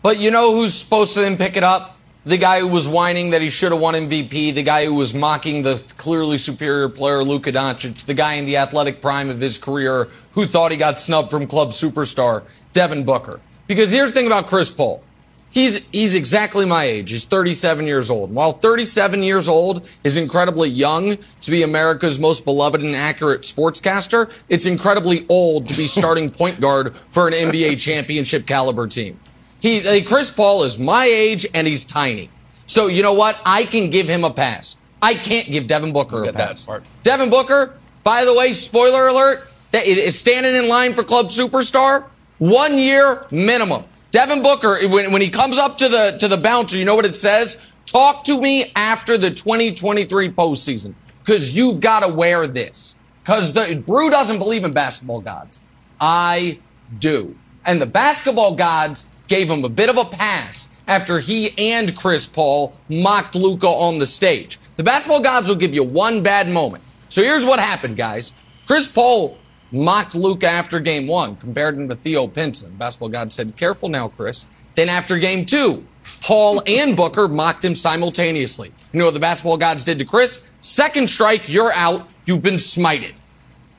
[0.02, 1.98] But you know who's supposed to then pick it up?
[2.24, 5.14] The guy who was whining that he should have won MVP, the guy who was
[5.14, 9.58] mocking the clearly superior player Luka Doncic, the guy in the athletic prime of his
[9.58, 13.40] career who thought he got snubbed from club superstar, Devin Booker.
[13.68, 15.04] Because here's the thing about Chris Paul.
[15.52, 17.12] He's, he's exactly my age.
[17.12, 18.34] He's 37 years old.
[18.34, 24.32] While 37 years old is incredibly young to be America's most beloved and accurate sportscaster,
[24.48, 29.20] it's incredibly old to be starting point guard for an NBA championship caliber team.
[29.60, 32.30] He, Chris Paul is my age and he's tiny.
[32.66, 33.40] So you know what?
[33.46, 34.78] I can give him a pass.
[35.02, 36.68] I can't give Devin Booker a pass.
[37.04, 42.06] Devin Booker, by the way, spoiler alert, is standing in line for club superstar.
[42.38, 43.84] One year minimum.
[44.12, 47.06] Devin Booker, when, when he comes up to the to the bouncer, you know what
[47.06, 47.72] it says?
[47.86, 50.94] Talk to me after the 2023 postseason
[51.24, 52.98] because you've got to wear this.
[53.24, 55.62] Because the Brew doesn't believe in basketball gods.
[56.00, 56.60] I
[56.98, 57.38] do.
[57.66, 62.26] And the basketball gods gave him a bit of a pass after he and Chris
[62.26, 64.60] Paul mocked Luka on the stage.
[64.76, 66.84] The basketball gods will give you one bad moment.
[67.08, 68.34] So here's what happened, guys.
[68.66, 69.38] Chris Paul
[69.72, 72.76] mocked Luka after game one, compared him to Theo Pinson.
[72.76, 74.46] Basketball God said, careful now, Chris.
[74.76, 75.86] Then after game two,
[76.22, 78.72] Paul and Booker mocked him simultaneously.
[78.92, 80.50] You know what the basketball gods did to Chris?
[80.60, 82.08] Second strike, you're out.
[82.26, 83.14] You've been smited.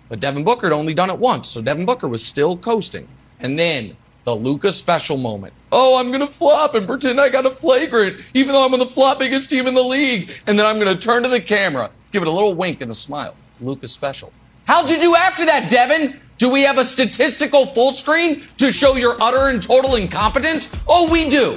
[0.09, 3.09] But Devin Booker had only done it once, so Devin Booker was still coasting.
[3.41, 5.53] And then The Luka special moment.
[5.73, 8.87] Oh, I'm gonna flop and pretend I got a flagrant, even though I'm on the
[8.87, 10.31] floppiest team in the league.
[10.47, 12.95] And then I'm gonna turn to the camera, give it a little wink and a
[12.95, 13.35] smile.
[13.61, 14.33] Luka special.
[14.67, 16.19] How'd you do after that, Devin?
[16.39, 20.75] Do we have a statistical full screen to show your utter and total incompetence?
[20.89, 21.55] Oh, we do.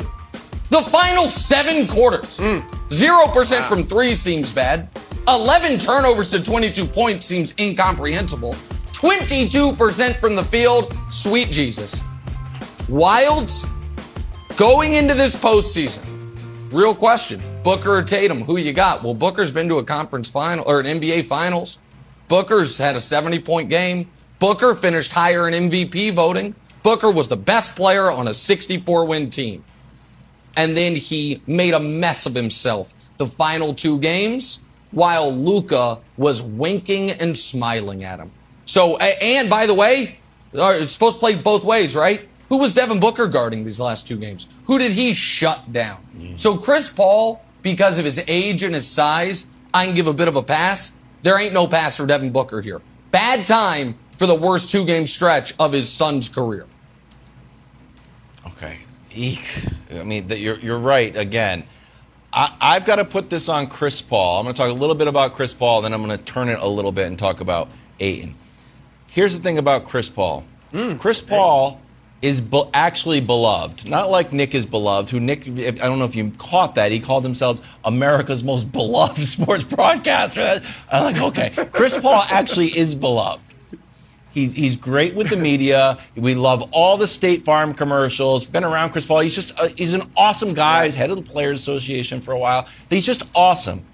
[0.69, 2.37] The final seven quarters.
[2.37, 2.59] Hmm.
[2.89, 4.89] 0% from three seems bad.
[5.27, 8.53] 11 turnovers to 22 points seems incomprehensible.
[8.93, 10.95] 22% from the field.
[11.09, 12.03] Sweet Jesus.
[12.87, 13.67] Wildes
[14.57, 16.03] going into this postseason.
[16.71, 17.41] Real question.
[17.63, 19.03] Booker or Tatum, who you got?
[19.03, 21.79] Well, Booker's been to a conference final or an NBA finals.
[22.27, 24.09] Booker's had a 70 point game.
[24.39, 26.55] Booker finished higher in MVP voting.
[26.83, 29.63] Booker was the best player on a 64 win team.
[30.57, 36.41] And then he made a mess of himself the final two games while Luka was
[36.41, 38.31] winking and smiling at him.
[38.65, 40.17] So, and by the way,
[40.57, 42.27] uh, it's supposed to play both ways, right?
[42.49, 44.47] Who was Devin Booker guarding these last two games?
[44.65, 45.97] Who did he shut down?
[46.37, 50.27] So Chris Paul, because of his age and his size, I can give a bit
[50.27, 50.95] of a pass.
[51.25, 52.83] There ain't no pass for Devin Booker here.
[53.09, 56.67] Bad time for the worst two game stretch of his son's career.
[58.45, 58.77] Okay.
[59.15, 59.65] Eek.
[59.91, 61.63] I mean, that you're, you're right again.
[62.31, 64.37] I, I've got to put this on Chris Paul.
[64.37, 66.47] I'm going to talk a little bit about Chris Paul, then I'm going to turn
[66.47, 68.35] it a little bit and talk about Ayton.
[69.07, 70.99] Here's the thing about Chris Paul mm.
[70.99, 71.81] Chris Paul
[72.25, 73.87] is be- actually beloved.
[73.87, 76.99] Not like Nick is beloved, who Nick, I don't know if you caught that, he
[76.99, 80.59] called himself America's most beloved sports broadcaster.
[80.91, 81.65] I'm like, okay.
[81.67, 83.43] Chris Paul actually is beloved.
[84.31, 85.99] He, he's great with the media.
[86.15, 88.47] We love all the State Farm commercials.
[88.47, 89.19] Been around Chris Paul.
[89.19, 90.85] He's just uh, he's an awesome guy.
[90.85, 92.67] He's head of the Players Association for a while.
[92.89, 93.85] He's just awesome.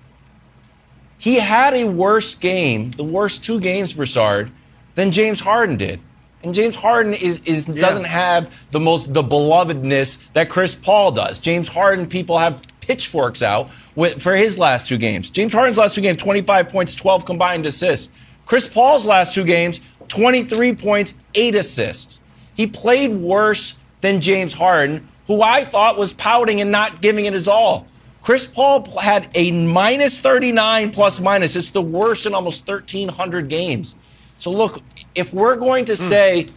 [1.19, 4.51] He had a worse game, the worst two games, Broussard,
[4.95, 5.99] than James Harden did.
[6.43, 11.39] And James Harden is, is doesn't have the most the belovedness that Chris Paul does.
[11.39, 15.29] James Harden, people have pitchforks out with, for his last two games.
[15.29, 18.11] James Harden's last two games, 25 points, 12 combined assists.
[18.45, 22.21] Chris Paul's last two games, 23 points, 8 assists.
[22.55, 27.33] He played worse than James Harden, who I thought was pouting and not giving it
[27.33, 27.87] his all.
[28.21, 31.55] Chris Paul had a minus 39 plus minus.
[31.55, 33.95] It's the worst in almost 1,300 games.
[34.41, 34.81] So, look,
[35.15, 35.97] if we're going to hmm.
[35.97, 36.49] say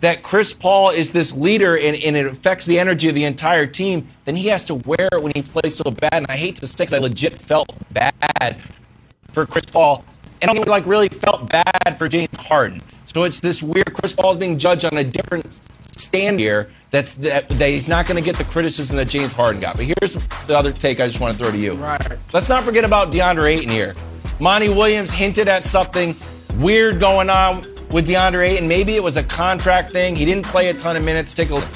[0.00, 3.66] that Chris Paul is this leader and, and it affects the energy of the entire
[3.66, 6.14] team, then he has to wear it when he plays so bad.
[6.14, 8.56] And I hate to say 'cause I legit felt bad
[9.32, 10.04] for Chris Paul
[10.40, 12.80] and I like really felt bad for James Harden.
[13.04, 15.46] So it's this weird Chris Paul is being judged on a different
[15.96, 19.60] stand here that's that, that he's not going to get the criticism that James Harden
[19.60, 19.76] got.
[19.76, 20.14] But here's
[20.46, 21.74] the other take I just want to throw to you.
[21.74, 22.00] Right.
[22.32, 23.94] Let's not forget about DeAndre Ayton here.
[24.40, 26.14] Monty Williams hinted at something
[26.58, 28.68] weird going on with DeAndre Ayton.
[28.68, 30.14] Maybe it was a contract thing.
[30.16, 31.32] He didn't play a ton of minutes.
[31.32, 31.68] Take a look.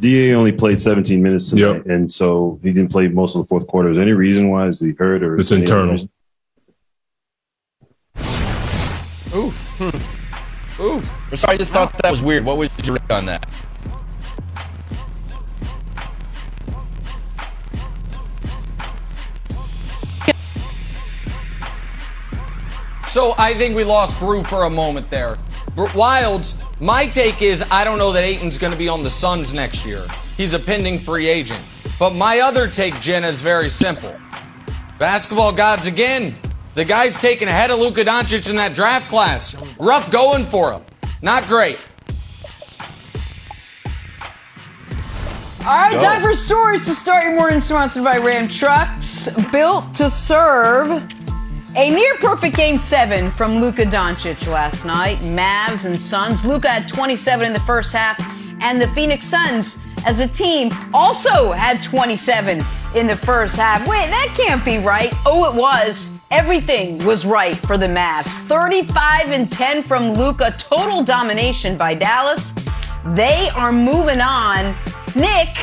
[0.00, 3.66] Da only played 17 minutes tonight, and so he didn't play most of the fourth
[3.66, 3.88] quarter.
[3.88, 4.66] Is there any reason why?
[4.66, 5.92] Is he hurt or It's any other internal.
[5.92, 6.10] reason?
[9.34, 9.54] Oof.
[9.78, 10.82] Hmm.
[10.82, 11.38] Oof.
[11.38, 12.44] Sorry, I just thought that was weird.
[12.44, 13.46] What was your read on that?
[23.14, 25.38] So I think we lost Brew for a moment there.
[25.76, 29.52] Wildes, my take is I don't know that Ayton's going to be on the Suns
[29.54, 30.04] next year.
[30.36, 31.60] He's a pending free agent.
[31.96, 34.12] But my other take, Jenna, is very simple.
[34.98, 36.34] Basketball gods again.
[36.74, 39.54] The guy's taken ahead of Luka Doncic in that draft class.
[39.78, 40.82] Rough going for him.
[41.22, 41.78] Not great.
[45.60, 50.10] All right, time for stories to start your morning, sponsored by Ram Trucks, built to
[50.10, 51.08] serve.
[51.76, 55.16] A near perfect game seven from Luka Doncic last night.
[55.18, 56.44] Mavs and Suns.
[56.44, 58.16] Luka had 27 in the first half,
[58.60, 62.60] and the Phoenix Suns, as a team, also had 27
[62.94, 63.80] in the first half.
[63.88, 65.12] Wait, that can't be right.
[65.26, 66.16] Oh, it was.
[66.30, 68.36] Everything was right for the Mavs.
[68.46, 70.54] 35 and 10 from Luka.
[70.56, 72.54] Total domination by Dallas.
[73.04, 74.76] They are moving on.
[75.16, 75.56] Nick,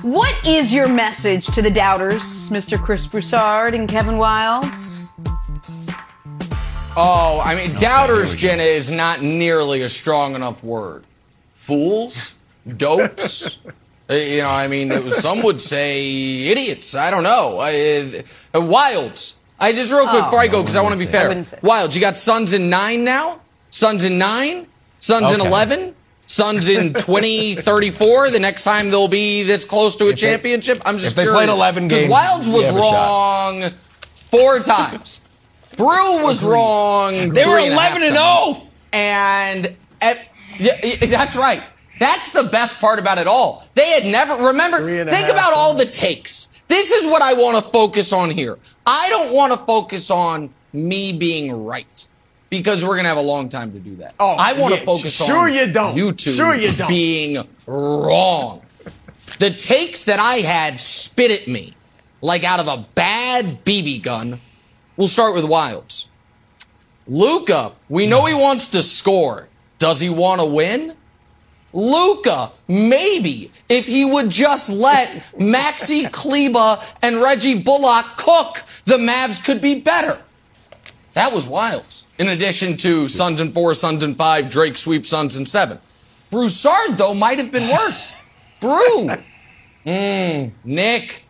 [0.00, 2.82] what is your message to the doubters, Mr.
[2.82, 5.01] Chris Broussard and Kevin Wildes?
[6.94, 11.04] Oh, I mean, doubters, Jenna, is not nearly a strong enough word.
[11.54, 12.34] Fools,
[12.76, 13.58] dopes.
[14.10, 16.94] uh, you know, I mean, it was, some would say idiots.
[16.94, 17.58] I don't know.
[17.60, 19.34] I, uh, Wildes.
[19.58, 20.24] I just real quick Oh.
[20.26, 21.30] before I go because I want to be say that.
[21.30, 21.60] I fair.
[21.60, 23.40] Wildes, you got Suns in nine now.
[23.70, 24.66] Suns in nine.
[24.98, 25.94] Suns in eleven.
[26.26, 28.30] Suns in 2034.
[28.30, 30.82] The next time they'll be this close to a If they- championship.
[30.84, 31.36] I'm just if they curious.
[31.44, 33.62] played 11 because games, Wildes was have a shot.
[33.62, 33.70] wrong
[34.10, 35.21] four times.
[35.76, 37.12] Brew was wrong.
[37.12, 38.56] They were three and a half 11 and times.
[38.56, 38.68] 0.
[38.92, 40.18] And at,
[40.58, 41.62] Yeah, yeah, that's right.
[41.98, 43.64] That's the best part about it all.
[43.74, 46.48] They had never, remember, think half about all the takes.
[46.68, 48.58] This is what I want to focus on here.
[48.86, 52.08] I don't want to focus on me being right
[52.50, 54.14] because we're going to have a long time to do that.
[54.18, 55.94] Oh, I want to yeah, focus sure on you don't.
[55.96, 56.88] YouTube Sure you don't.
[56.88, 58.62] being wrong.
[59.38, 61.74] The takes that I had spit at me
[62.20, 64.38] like out of a bad BB gun.
[64.96, 66.06] We'll start with Wildes.
[67.06, 69.48] Luka, we know he wants to score.
[69.78, 70.94] Does he want to win?
[71.72, 79.42] Luka, maybe if he would just let Maxi Kleber and Reggie Bullock cook, the Mavs
[79.42, 80.22] could be better.
[81.14, 82.04] That was Wildes.
[82.18, 85.78] In addition to Suns and four, Suns and five, Drake sweep Suns and seven.
[86.30, 88.14] Broussard, though, might have been worse.
[88.60, 89.10] Brew.
[89.84, 91.24] Mm, Nick,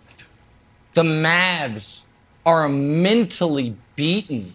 [0.93, 2.02] the Mavs
[2.45, 4.55] are mentally beaten.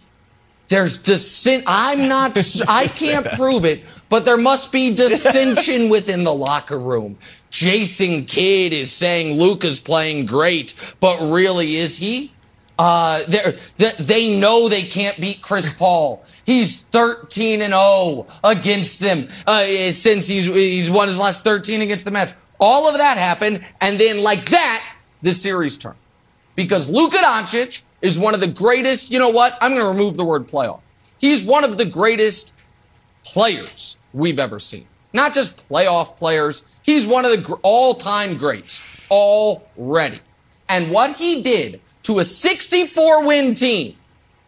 [0.68, 1.64] There's dissent.
[1.66, 2.36] I'm not,
[2.68, 7.18] I can't prove it, but there must be dissension within the locker room.
[7.50, 12.32] Jason Kidd is saying Luka's playing great, but really is he?
[12.78, 13.58] Uh, they
[13.98, 16.24] they know they can't beat Chris Paul.
[16.44, 22.04] He's 13 and 0 against them uh, since he's he's won his last 13 against
[22.04, 22.34] the Mavs.
[22.60, 24.84] All of that happened, and then like that,
[25.22, 25.96] the series turned
[26.58, 29.12] because Luka Doncic is one of the greatest.
[29.12, 29.56] You know what?
[29.60, 30.80] I'm going to remove the word playoff.
[31.16, 32.52] He's one of the greatest
[33.24, 34.88] players we've ever seen.
[35.12, 36.66] Not just playoff players.
[36.82, 40.18] He's one of the all-time greats already.
[40.68, 43.94] And what he did to a 64 win team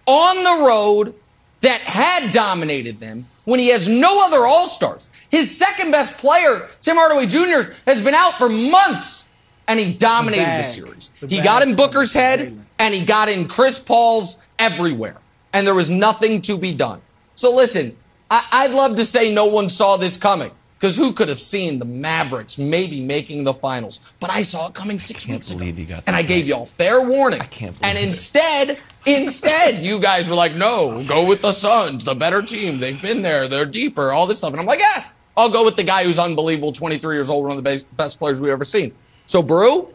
[0.04, 1.14] on the road
[1.60, 5.10] that had dominated them when he has no other all-stars.
[5.30, 9.29] His second best player, Tim Hardaway Jr., has been out for months
[9.70, 10.64] and he dominated the, bag.
[10.64, 11.08] series.
[11.20, 15.16] The he got in Booker's head and he got in Chris Paul's everywhere.
[15.52, 17.00] And there was nothing to be done.
[17.34, 17.96] So listen,
[18.30, 20.50] I- I'd love to say no one saw this coming.
[20.78, 24.00] Because who could have seen the Mavericks maybe making the finals?
[24.18, 25.62] But I saw it coming six months ago.
[26.06, 27.38] and I gave y'all fair warning.
[27.42, 32.04] I can't believe And instead, instead, you guys were like, no, go with the Suns,
[32.04, 32.78] the better team.
[32.78, 33.46] They've been there.
[33.46, 34.52] They're deeper, all this stuff.
[34.52, 35.04] And I'm like, yeah,
[35.36, 38.18] I'll go with the guy who's unbelievable, 23 years old, one of the best, best
[38.18, 38.92] players we've ever seen.
[39.30, 39.86] So, Brew,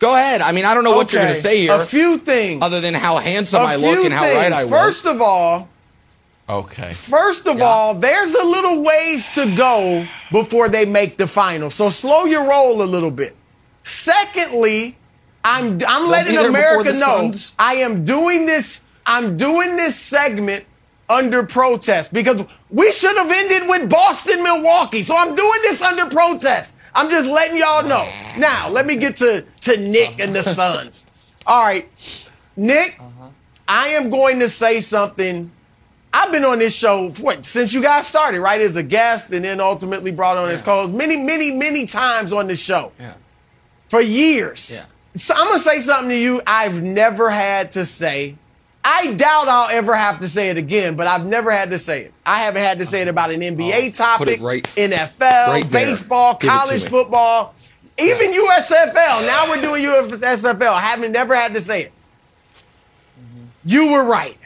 [0.00, 0.40] go ahead.
[0.40, 1.74] I mean, I don't know what you're going to say here.
[1.74, 2.60] A few things.
[2.60, 4.68] Other than how handsome a I look and how right I things.
[4.68, 4.80] was.
[4.80, 5.68] First of all,
[6.48, 6.92] Okay.
[6.92, 11.70] First of all, there's a little ways to go before they make the final.
[11.70, 13.36] So slow your roll a little bit.
[13.84, 14.96] Secondly,
[15.44, 17.54] I'm I'm letting America know Suns.
[17.56, 20.64] I am doing this I'm doing this segment
[21.08, 25.04] under protest because we should have ended with Boston Milwaukee.
[25.04, 26.78] So I'm doing this under protest.
[26.94, 28.04] I'm just letting y'all know.
[28.38, 31.06] Now, let me get to to Nick and the Suns.
[31.46, 31.88] All right.
[32.56, 33.28] Nick, uh-huh.
[33.68, 35.50] I am going to say something
[36.12, 38.60] I've been on this show what, since you guys started, right?
[38.60, 42.48] As a guest and then ultimately brought on as co-host many, many, many times on
[42.48, 42.92] the show.
[42.98, 43.14] Yeah.
[43.88, 44.78] For years.
[44.78, 44.86] Yeah.
[45.14, 48.36] So I'm gonna say something to you I've never had to say.
[48.82, 52.04] I doubt I'll ever have to say it again, but I've never had to say
[52.04, 52.14] it.
[52.24, 53.10] I haven't had to say it uh-huh.
[53.10, 57.54] about an NBA topic, Oh, put right- NFL, right baseball, Give college football,
[57.98, 59.26] even USFL.
[59.26, 60.72] Now we're doing USFL.
[60.72, 61.92] I haven't never had to say it.
[63.18, 63.44] Mm-hmm.
[63.64, 64.38] You were right.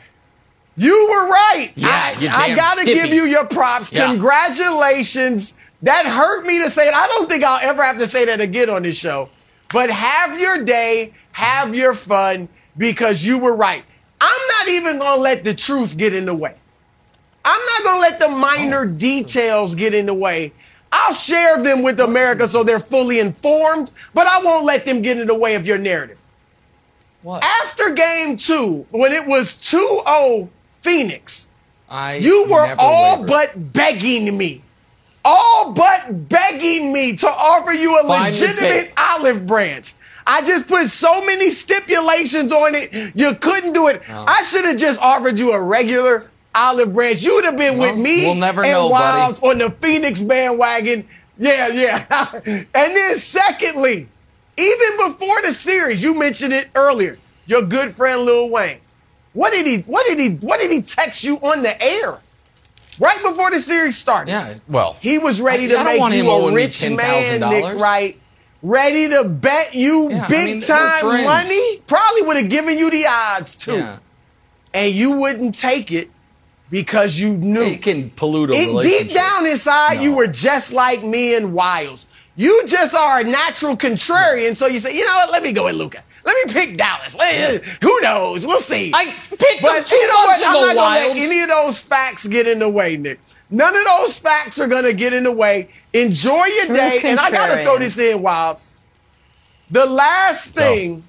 [0.76, 1.70] You were right.
[1.76, 2.94] Yeah, I, I gotta skippy.
[2.94, 3.92] give you your props.
[3.92, 4.08] Yeah.
[4.08, 5.56] Congratulations.
[5.82, 6.94] That hurt me to say it.
[6.94, 9.28] I don't think I'll ever have to say that again on this show.
[9.72, 13.84] But have your day, have your fun, because you were right.
[14.64, 16.54] Not even gonna let the truth get in the way.
[17.44, 18.88] I'm not gonna let the minor oh.
[18.88, 20.52] details get in the way.
[20.90, 25.18] I'll share them with America so they're fully informed, but I won't let them get
[25.18, 26.22] in the way of your narrative.
[27.22, 27.44] What?
[27.44, 30.48] After game two, when it was 2 0
[30.80, 31.50] Phoenix,
[31.90, 33.26] I you were all wavered.
[33.28, 34.62] but begging me,
[35.26, 39.94] all but begging me to offer you a Find legitimate olive branch.
[40.26, 44.02] I just put so many stipulations on it, you couldn't do it.
[44.08, 44.24] Oh.
[44.26, 47.22] I should have just offered you a regular olive branch.
[47.22, 49.34] You would have been with me we'll never and know, buddy.
[49.34, 51.06] Wildes on the Phoenix bandwagon.
[51.38, 52.30] Yeah, yeah.
[52.32, 54.08] and then secondly,
[54.56, 57.18] even before the series, you mentioned it earlier.
[57.46, 58.80] Your good friend Lil Wayne.
[59.32, 59.78] What did he?
[59.80, 60.36] What did he?
[60.36, 62.20] What did he text you on the air?
[63.00, 64.30] Right before the series started.
[64.30, 64.54] Yeah.
[64.68, 68.20] Well, He was ready to I make you a rich man, Nick Wright.
[68.66, 71.78] Ready to bet you Yeah, I big mean, time money.
[71.86, 73.96] Probably would have given you the odds too, Yeah.
[74.72, 76.08] and you wouldn't take it
[76.70, 79.08] because you knew It can pollute a it, relationship.
[79.08, 82.06] deep down inside, you were just like me and Wildes.
[82.36, 85.30] You just are a natural contrarian, so you say, you know what?
[85.32, 86.02] Let me go with Luka.
[86.24, 87.14] Let me pick Dallas.
[87.82, 88.46] Who knows?
[88.46, 88.92] We'll see.
[88.94, 90.36] I picked but you know what?
[90.42, 93.20] I'm not gonna let any of those facts get in the way, Nick.
[93.54, 95.68] None of those facts are gonna get in the way.
[95.92, 97.00] Enjoy your True day.
[97.04, 98.74] And I gotta throw this in, Wildes.
[99.70, 101.04] The last thing,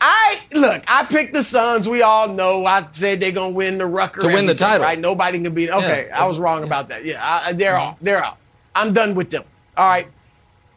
[0.00, 1.88] I look, I picked the Suns.
[1.88, 2.64] We all know.
[2.64, 4.82] I said they're gonna win the Rucker To win the title.
[4.82, 4.98] Right?
[4.98, 5.70] Nobody can beat.
[5.70, 6.24] Okay, Yeah.
[6.24, 7.04] I was wrong about that.
[7.04, 7.90] Yeah, I, they're mm-hmm.
[7.90, 7.98] off.
[8.00, 8.38] They're out.
[8.74, 9.44] I'm done with them.
[9.76, 10.08] All right,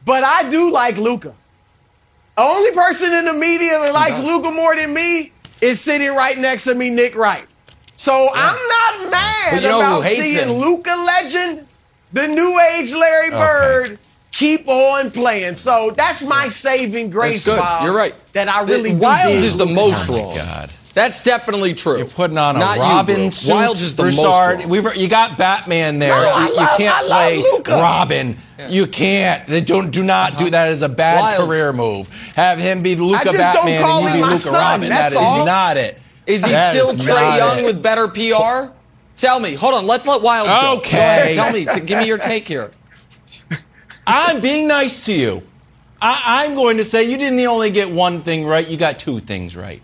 [0.06, 1.34] but I do like Luka.
[2.38, 6.66] Only person in the media that likes Luka more than me is sitting right next
[6.66, 7.49] to me, Nick Wright.
[8.00, 10.58] So I'm not mad you know about seeing him?
[10.58, 11.68] Luka legend,
[12.14, 14.00] the new age Larry Bird,
[14.32, 15.56] keep on playing.
[15.58, 17.44] So that's my saving grace.
[17.44, 17.60] That's good.
[17.60, 18.16] Wildes, You're right.
[18.32, 19.76] That I really do Wildes is the Luka.
[19.76, 20.70] most wrong.
[20.94, 21.98] That's definitely true.
[21.98, 23.30] You're putting on a Not Robin bro.
[23.32, 23.54] suit.
[23.54, 24.60] Wildes is the most Broussard.
[24.62, 24.70] wrong.
[24.70, 26.10] We've, you got Batman there.
[26.10, 27.72] No, you, I you love- can't I love play Luka.
[27.74, 28.38] Robin.
[28.70, 29.46] You can't.
[29.46, 29.92] They don't.
[29.92, 30.46] Do not Uh-huh.
[30.46, 30.68] do that.
[30.70, 31.46] As a bad Wildes.
[31.46, 32.08] career move.
[32.38, 34.54] Have him be Luka just don't Batman call and you him be my Luka son,
[34.54, 34.90] Robin.
[34.90, 35.46] that's That is all.
[35.46, 36.02] not it.
[36.30, 37.64] Is he That still is Trae Young it.
[37.66, 38.72] with better PR?
[39.18, 39.56] Tell me.
[39.56, 39.88] Hold on.
[39.88, 40.62] Let's let Wildes go.
[40.76, 40.98] Go Okay.
[40.98, 41.36] ahead.
[41.36, 41.66] Tell me.
[41.66, 42.72] T- give me your take here.
[44.08, 45.44] I'm being nice to you.
[46.02, 49.20] I, I'm going to say you didn't only get one thing right, you got two
[49.20, 49.82] things right.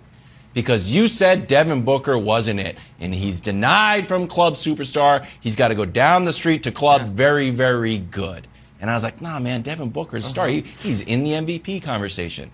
[0.54, 2.78] Because you said Devin Booker wasn't it.
[3.02, 5.26] And he's denied from club superstar.
[5.42, 8.48] He's got to go down the street to club very, very good.
[8.80, 10.46] And I was like, nah, man, Devin Booker's a star.
[10.46, 10.54] Uh-huh.
[10.56, 12.52] He, he's in the MVP conversation.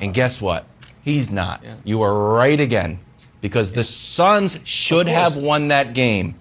[0.00, 0.64] And guess what?
[1.02, 1.64] He's not.
[1.84, 2.98] You are right again.
[3.40, 6.34] Because the Suns should have won that game.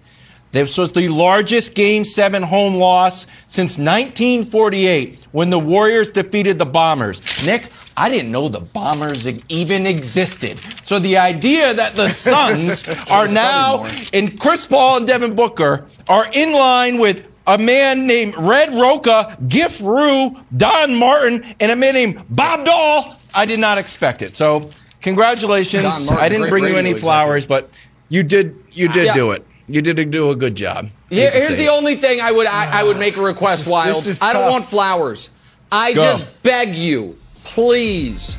[0.51, 6.65] This was the largest Game 7 home loss since 1948 when the Warriors defeated the
[6.65, 7.21] Bombers.
[7.45, 10.57] Nick, I didn't know the Bombers even existed.
[10.83, 16.25] So the idea that the Suns are now, and Chris Paul and Devin Booker are
[16.33, 21.93] in line with a man named Red Rocha, Giff Roux, Don Martin, and a man
[21.93, 24.35] named Bob Doll, I did not expect it.
[24.35, 24.71] So
[25.01, 26.09] congratulations.
[26.09, 27.69] Martin, I didn't bring you any flowers, but
[28.09, 29.13] you did you did Yeah.
[29.13, 29.45] do it.
[29.67, 30.89] You did do a good job.
[31.09, 31.69] Here- here's the it.
[31.69, 34.05] only thing I would I, I would make a request, This- Wildes.
[34.07, 34.51] this I don't tough.
[34.51, 35.29] want flowers.
[35.71, 36.01] I Go.
[36.01, 38.37] just beg you, please,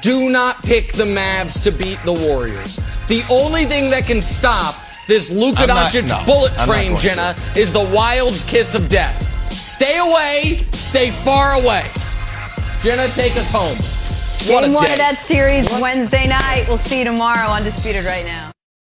[0.00, 2.80] do not pick the Mavs to beat the Warriors.
[3.06, 4.74] The only thing that can stop
[5.06, 7.02] this Luka Doncic no, bullet train, going to.
[7.02, 9.28] Jenna, is the Wildes' kiss of death.
[9.52, 11.84] Stay away, stay far away.
[12.82, 13.76] Jenna, take us home.
[14.46, 16.64] Game one of that series Wednesday night.
[16.68, 17.48] We'll see you tomorrow.
[17.48, 18.51] Undisputed right now.